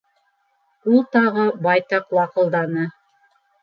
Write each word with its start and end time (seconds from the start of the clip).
—Ул 0.93 1.05
тағы 1.17 1.47
байтаҡ 1.69 2.19
лаҡылданы. 2.21 2.93